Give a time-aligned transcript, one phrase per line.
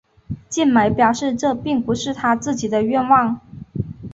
[0.49, 3.39] 晋美表示这并不是他自己的愿望。